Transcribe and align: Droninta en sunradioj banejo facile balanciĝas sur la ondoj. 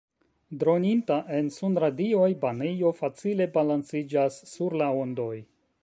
Droninta 0.61 1.17
en 1.39 1.51
sunradioj 1.57 2.29
banejo 2.47 2.95
facile 3.03 3.49
balanciĝas 3.59 4.41
sur 4.55 4.79
la 4.83 4.91
ondoj. 5.05 5.33